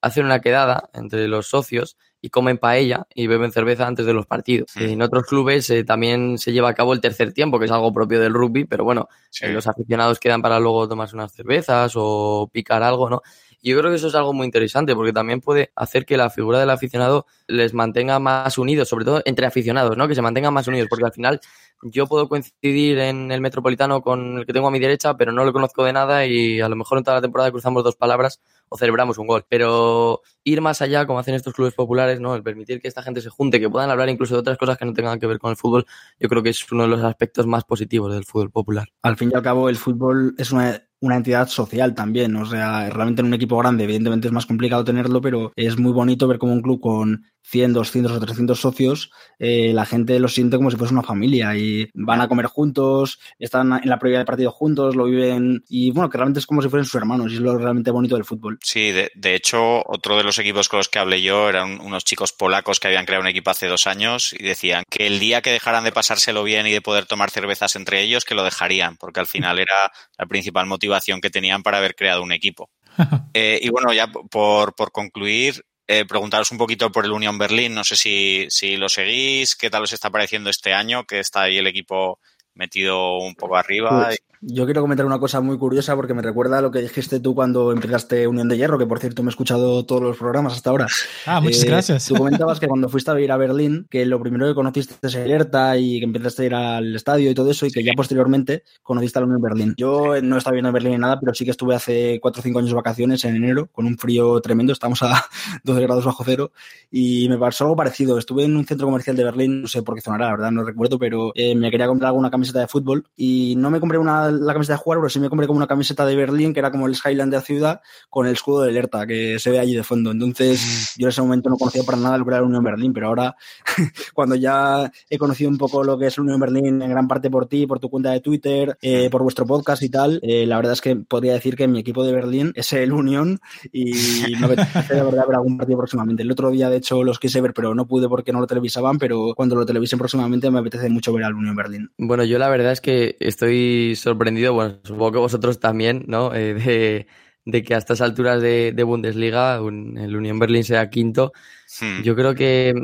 [0.00, 4.26] hacen una quedada entre los socios y comen paella y beben cerveza antes de los
[4.26, 4.74] partidos.
[4.76, 7.92] En otros clubes eh, también se lleva a cabo el tercer tiempo, que es algo
[7.92, 9.08] propio del rugby, pero bueno,
[9.40, 13.22] eh, los aficionados quedan para luego tomarse unas cervezas o picar algo, ¿no?
[13.60, 16.30] Y yo creo que eso es algo muy interesante porque también puede hacer que la
[16.30, 20.06] figura del aficionado les mantenga más unidos, sobre todo entre aficionados, ¿no?
[20.08, 21.40] Que se mantengan más unidos, porque al final
[21.82, 25.44] yo puedo coincidir en el metropolitano con el que tengo a mi derecha, pero no
[25.44, 28.40] lo conozco de nada y a lo mejor en toda la temporada cruzamos dos palabras
[28.68, 29.44] o celebramos un gol.
[29.48, 32.34] Pero ir más allá, como hacen estos clubes populares, ¿no?
[32.34, 34.84] El permitir que esta gente se junte, que puedan hablar incluso de otras cosas que
[34.84, 35.86] no tengan que ver con el fútbol,
[36.18, 38.88] yo creo que es uno de los aspectos más positivos del fútbol popular.
[39.02, 42.36] Al fin y al cabo, el fútbol es una una entidad social también.
[42.36, 45.92] O sea, realmente en un equipo grande, evidentemente es más complicado tenerlo, pero es muy
[45.92, 50.28] bonito ver como un club con 100, 200 o 300 socios, eh, la gente lo
[50.28, 54.18] siente como si fuese una familia y van a comer juntos, están en la previa
[54.18, 57.30] del partido juntos, lo viven y bueno, que realmente es como si fuesen sus hermanos
[57.30, 58.58] y es lo realmente bonito del fútbol.
[58.62, 62.04] Sí, de, de hecho, otro de los equipos con los que hablé yo eran unos
[62.04, 65.40] chicos polacos que habían creado un equipo hace dos años y decían que el día
[65.40, 68.96] que dejaran de pasárselo bien y de poder tomar cervezas entre ellos, que lo dejarían,
[68.96, 72.70] porque al final era la principal motivación que tenían para haber creado un equipo.
[73.38, 77.74] Eh, y bueno, ya por, por concluir, eh, preguntaros un poquito por el Unión Berlín.
[77.74, 81.42] No sé si, si lo seguís, qué tal os está pareciendo este año, que está
[81.42, 82.18] ahí el equipo
[82.56, 84.06] metido un poco arriba.
[84.06, 87.20] Pues, yo quiero comentar una cosa muy curiosa porque me recuerda a lo que dijiste
[87.20, 90.52] tú cuando empezaste Unión de Hierro, que por cierto me he escuchado todos los programas
[90.52, 90.86] hasta ahora.
[91.24, 92.06] Ah, muchas eh, gracias.
[92.06, 95.16] Tú comentabas que cuando fuiste a ir a Berlín, que lo primero que conociste es
[95.16, 98.62] alerta y que empezaste a ir al estadio y todo eso, y que ya posteriormente
[98.82, 99.74] conociste a la Unión Berlín.
[99.78, 102.58] Yo no estaba viendo Berlín ni nada, pero sí que estuve hace 4 o 5
[102.58, 105.24] años de vacaciones en enero, con un frío tremendo, estamos a
[105.64, 106.52] 12 grados bajo cero,
[106.90, 108.18] y me pasó algo parecido.
[108.18, 110.62] Estuve en un centro comercial de Berlín, no sé por qué zonará, la verdad, no
[110.62, 114.30] recuerdo, pero eh, me quería comprar alguna camiseta de fútbol y no me compré una,
[114.30, 116.70] la camiseta de jugar, pero sí me compré como una camiseta de Berlín, que era
[116.70, 117.80] como el Skyline de la ciudad,
[118.10, 120.10] con el escudo de alerta que se ve allí de fondo.
[120.10, 121.00] Entonces, mm.
[121.00, 123.08] yo en ese momento no conocía para nada lo que era la Unión Berlín, pero
[123.08, 123.36] ahora,
[124.14, 127.30] cuando ya he conocido un poco lo que es la Unión Berlín, en gran parte
[127.30, 130.56] por ti, por tu cuenta de Twitter, eh, por vuestro podcast y tal, eh, la
[130.56, 133.40] verdad es que podría decir que mi equipo de Berlín es el Unión
[133.72, 133.92] y
[134.40, 136.22] me apetece de verdad ver algún partido próximamente.
[136.22, 138.98] El otro día, de hecho, los quise ver, pero no pude porque no lo televisaban,
[138.98, 141.90] pero cuando lo televisen próximamente me apetece mucho ver al Unión Berlín.
[141.98, 146.34] Bueno, yo la verdad es que estoy sorprendido, bueno, supongo que vosotros también, ¿no?
[146.34, 147.06] Eh,
[147.44, 151.32] de, que a estas alturas de, Bundesliga el Unión Berlín sea quinto.
[151.80, 152.02] Hmm.
[152.02, 152.74] Yo creo que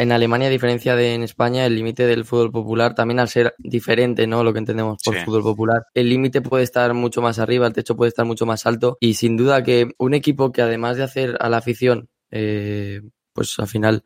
[0.00, 3.54] en Alemania, a diferencia de en España, el límite del fútbol popular, también al ser
[3.58, 4.42] diferente, ¿no?
[4.42, 7.96] Lo que entendemos por fútbol popular, el límite puede estar mucho más arriba, el techo
[7.96, 8.96] puede estar mucho más alto.
[9.00, 13.02] Y sin duda que un equipo que además de hacer a la afición, eh,
[13.34, 14.04] pues al final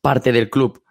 [0.00, 0.83] parte del club.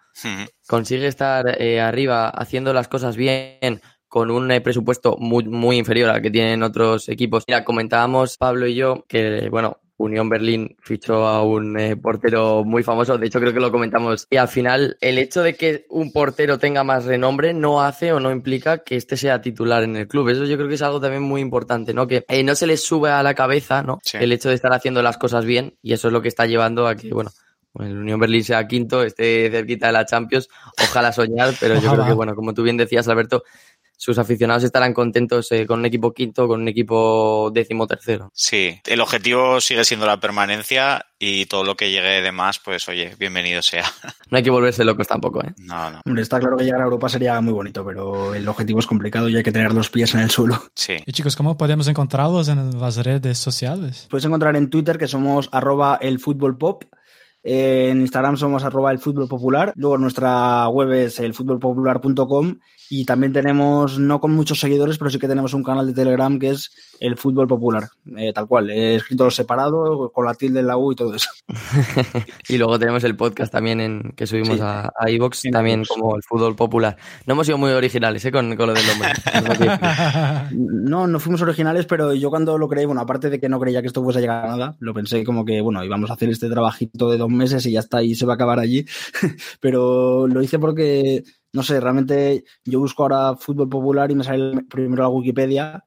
[0.66, 3.80] Consigue estar eh, arriba haciendo las cosas bien,
[4.14, 7.42] con un eh, presupuesto muy, muy inferior al que tienen otros equipos.
[7.48, 12.82] Mira, comentábamos Pablo y yo que, bueno, Unión Berlín fichó a un eh, portero muy
[12.82, 16.12] famoso, de hecho creo que lo comentamos, y al final el hecho de que un
[16.12, 20.08] portero tenga más renombre no hace o no implica que este sea titular en el
[20.08, 20.28] club.
[20.28, 22.06] Eso yo creo que es algo también muy importante, ¿no?
[22.06, 24.00] Que eh, no se les sube a la cabeza, ¿no?
[24.12, 26.86] El hecho de estar haciendo las cosas bien y eso es lo que está llevando
[26.86, 27.30] a que, bueno,
[27.80, 30.48] el Unión Berlín sea quinto, esté cerquita de la Champions,
[30.82, 33.42] ojalá soñar, pero yo creo que, bueno, como tú bien decías, Alberto,
[33.96, 38.30] sus aficionados estarán contentos eh, con un equipo quinto, con un equipo décimo tercero.
[38.34, 42.88] Sí, el objetivo sigue siendo la permanencia y todo lo que llegue de más, pues
[42.88, 43.84] oye, bienvenido sea.
[44.30, 45.54] No hay que volverse locos tampoco, ¿eh?
[45.58, 46.00] No, no.
[46.04, 49.28] Hombre, está claro que llegar a Europa sería muy bonito, pero el objetivo es complicado
[49.28, 50.60] y hay que tener los pies en el suelo.
[50.74, 50.96] Sí.
[51.06, 54.08] Y chicos, ¿cómo podemos encontrarlos en las redes sociales?
[54.10, 56.82] Puedes encontrar en Twitter que somos arroba el fútbol pop
[57.44, 59.72] en Instagram somos arroba el fútbol popular.
[59.76, 62.56] Luego nuestra web es elfutbolpopular.com
[63.00, 66.38] y también tenemos, no con muchos seguidores, pero sí que tenemos un canal de Telegram
[66.38, 70.68] que es el fútbol popular, eh, tal cual, he escrito separado, con la tilde en
[70.68, 71.28] la U y todo eso.
[72.48, 76.22] y luego tenemos el podcast también en, que subimos a, a iVox, también como el
[76.22, 76.96] fútbol popular.
[77.26, 78.30] No hemos sido muy originales ¿eh?
[78.30, 79.10] con, con lo del nombre.
[80.52, 83.80] no, no fuimos originales, pero yo cuando lo creí, bueno, aparte de que no creía
[83.80, 86.28] que esto fuese a llegar a nada, lo pensé como que, bueno, íbamos a hacer
[86.30, 88.86] este trabajito de dos meses y ya está, y se va a acabar allí.
[89.60, 94.64] pero lo hice porque no sé, realmente yo busco ahora fútbol popular y me sale
[94.64, 95.84] primero la Wikipedia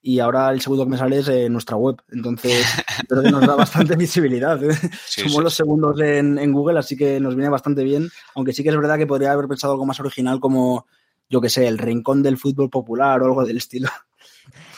[0.00, 1.96] y ahora el segundo que me sale es eh, nuestra web.
[2.08, 2.64] Entonces,
[3.08, 4.62] creo que nos da bastante visibilidad.
[4.64, 4.74] ¿eh?
[5.06, 8.08] Somos los segundos en, Google, así que nos viene bastante bien.
[8.34, 10.86] Aunque sí que es verdad que podría haber pensado algo más original como,
[11.28, 13.90] yo que sé, el rincón del fútbol popular o algo del estilo.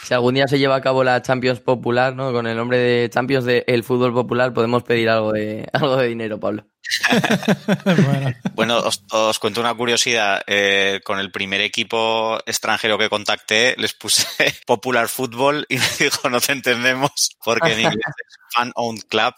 [0.03, 2.33] Si algún día se lleva a cabo la Champions Popular, ¿no?
[2.33, 6.09] Con el nombre de Champions del el fútbol popular, podemos pedir algo de, algo de
[6.09, 6.67] dinero, Pablo.
[8.55, 10.43] bueno, os, cuento una curiosidad.
[10.47, 14.27] Eh, con el primer equipo extranjero que contacté, les puse
[14.67, 19.35] Popular Fútbol y me dijo, no te entendemos, porque en inglés es Fan Owned Club.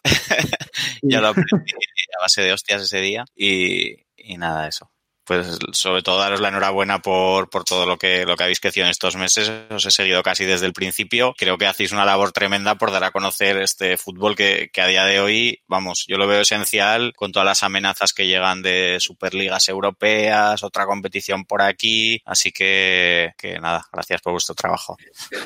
[1.03, 1.73] ya lo aprendí
[2.19, 3.25] a base de hostias ese día.
[3.37, 4.94] Y, y nada, eso
[5.25, 8.85] pues sobre todo daros la enhorabuena por, por todo lo que, lo que habéis crecido
[8.85, 9.51] en estos meses.
[9.71, 11.35] Os he seguido casi desde el principio.
[11.37, 14.87] Creo que hacéis una labor tremenda por dar a conocer este fútbol que, que a
[14.87, 18.99] día de hoy, vamos, yo lo veo esencial con todas las amenazas que llegan de
[19.01, 22.21] superligas europeas, otra competición por aquí.
[22.25, 24.97] Así que, que nada, gracias por vuestro trabajo.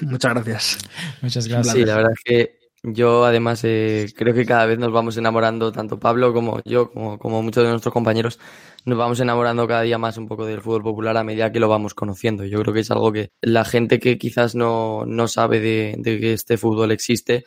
[0.02, 0.78] Muchas gracias.
[1.22, 1.74] Muchas gracias.
[1.74, 5.72] Sí, la verdad es que yo además eh, creo que cada vez nos vamos enamorando,
[5.72, 8.38] tanto Pablo como yo, como, muchos de nuestros compañeros,
[8.84, 11.68] nos vamos enamorando cada día más un poco del fútbol popular a medida que lo
[11.68, 12.44] vamos conociendo.
[12.44, 16.32] Yo creo que es algo que la gente que quizás no, no sabe de, que
[16.32, 17.44] este fútbol existe,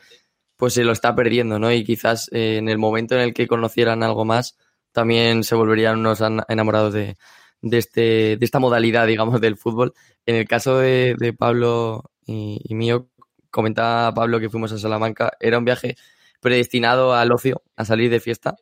[0.57, 1.71] pues se lo está perdiendo, ¿no?
[1.71, 4.57] Y quizás eh, en el momento en el que conocieran algo más,
[4.91, 7.17] también se volverían unos enamorados de,
[7.61, 8.01] de, este,
[8.37, 9.93] de esta modalidad, digamos, del fútbol.
[10.25, 13.09] En el caso de, de Pablo y, mío,
[13.51, 15.97] comentaba Pablo que fuimos a Salamanca, era un viaje
[16.39, 18.55] predestinado al ocio, a salir de fiesta,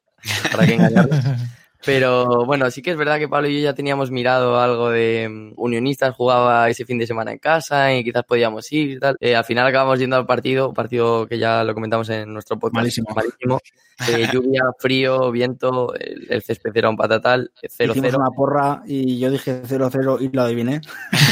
[0.52, 0.78] para que.
[1.86, 5.30] Pero bueno, sí que es verdad que Pablo y yo ya teníamos mirado algo de
[5.30, 9.16] mm, Unionistas, jugaba ese fin de semana en casa y quizás podíamos ir y tal.
[9.20, 12.76] Eh, al final acabamos yendo al partido, partido que ya lo comentamos en nuestro podcast.
[12.82, 13.08] Malísimo.
[13.16, 13.60] malísimo.
[14.08, 18.16] Eh, lluvia, frío, viento, el, el, césped era un patatal, 0-0.
[18.16, 20.82] una porra y yo dije 0-0 y lo adiviné.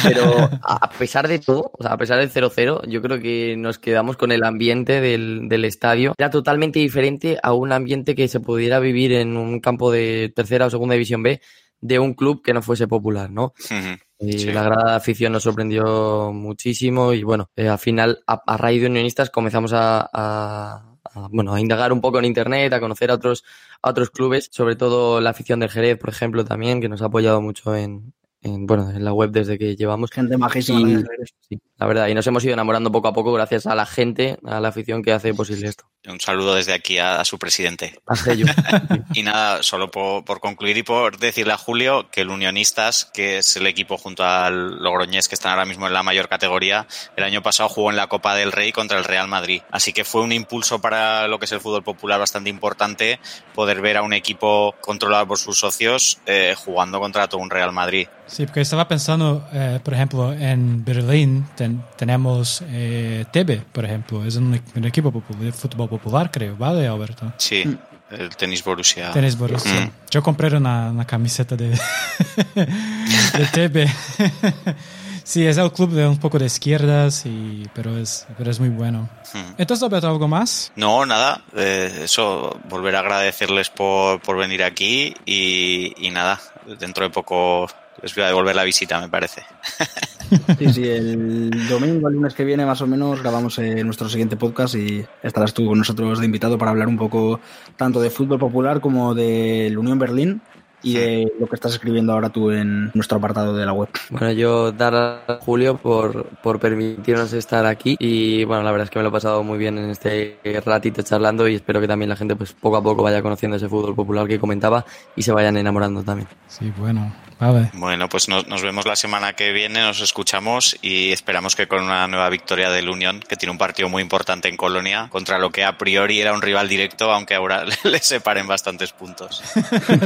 [0.03, 0.21] Pero
[0.63, 4.17] a pesar de todo, o sea, a pesar del 0-0, yo creo que nos quedamos
[4.17, 6.13] con el ambiente del, del estadio.
[6.17, 10.67] Era totalmente diferente a un ambiente que se pudiera vivir en un campo de tercera
[10.67, 11.41] o segunda división B
[11.81, 13.53] de un club que no fuese popular, ¿no?
[13.69, 13.99] Uh -huh.
[14.19, 14.51] Y sí.
[14.51, 18.81] la grada de afición nos sorprendió muchísimo y bueno, eh, al final, a, a, raíz
[18.81, 23.11] de Unionistas comenzamos a, a, a, bueno, a indagar un poco en internet, a conocer
[23.11, 23.43] a otros,
[23.81, 27.05] a otros clubes, sobre todo la afición del Jerez, por ejemplo, también, que nos ha
[27.05, 30.09] apoyado mucho en, en, bueno, en la web desde que llevamos.
[30.11, 30.79] Gente majísima.
[30.79, 31.03] Y,
[31.49, 34.39] sí, la verdad, y nos hemos ido enamorando poco a poco gracias a la gente,
[34.45, 35.85] a la afición que hace posible esto.
[36.07, 37.99] Un saludo desde aquí a, a su presidente.
[39.13, 43.39] Y nada, solo por, por, concluir y por decirle a Julio que el Unionistas, que
[43.39, 47.23] es el equipo junto al Logroñés que están ahora mismo en la mayor categoría, el
[47.23, 49.61] año pasado jugó en la Copa del Rey contra el Real Madrid.
[49.71, 53.19] Así que fue un impulso para lo que es el fútbol popular bastante importante
[53.55, 57.71] poder ver a un equipo controlado por sus socios eh, jugando contra todo un Real
[57.71, 58.07] Madrid.
[58.27, 64.25] Sí, porque estaba pensando, eh, por ejemplo, en Berlín ten, tenemos eh, Tebe, por ejemplo,
[64.25, 65.96] es un, un equipo de fútbol popular,
[66.31, 67.33] creo, ¿vale, Alberto?
[67.37, 67.77] Sí.
[68.09, 69.11] El tenis Borussia.
[69.11, 69.81] Tenis Borussia.
[69.81, 69.91] Mm.
[70.09, 71.69] Yo compré una, una camiseta de,
[72.55, 73.91] de Tebe.
[75.27, 78.69] Sí, es el club de un poco de izquierdas, y, pero, es, pero es muy
[78.69, 79.09] bueno.
[79.33, 79.55] Hmm.
[79.57, 80.71] Entonces, Alberto, ¿algo más?
[80.77, 81.41] No, nada.
[81.53, 86.39] Eh, eso, volver a agradecerles por, por venir aquí y, y, nada,
[86.79, 87.67] dentro de poco
[88.01, 89.43] les voy a devolver la visita, me parece.
[90.57, 94.37] Sí, sí, el domingo, el lunes que viene, más o menos, grabamos eh, nuestro siguiente
[94.37, 97.39] podcast y estarás tú con nosotros de invitado para hablar un poco
[97.75, 100.41] tanto de fútbol popular como del Unión Berlín
[100.83, 103.89] y de lo que estás escribiendo ahora tú en nuestro apartado de la web.
[104.09, 108.89] Bueno, yo dar a Julio por, por permitirnos estar aquí y bueno, la verdad es
[108.89, 112.09] que me lo he pasado muy bien en este ratito charlando y espero que también
[112.09, 114.85] la gente pues poco a poco vaya conociendo ese fútbol popular que comentaba
[115.15, 116.27] y se vayan enamorando también.
[116.47, 117.71] Sí, bueno, vale.
[117.73, 121.83] Bueno, pues nos, nos vemos la semana que viene, nos escuchamos y esperamos que con
[121.83, 125.51] una nueva victoria del Unión, que tiene un partido muy importante en Colonia, contra lo
[125.51, 129.41] que a priori era un rival directo, aunque ahora le separen bastantes puntos.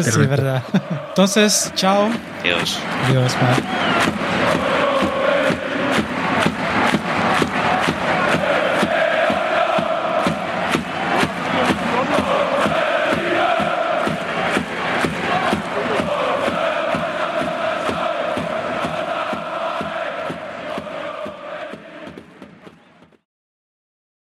[0.01, 0.63] sí, verdad.
[1.09, 2.09] Entonces, chao.
[2.39, 2.79] Adiós.
[3.07, 4.40] Adiós, bye.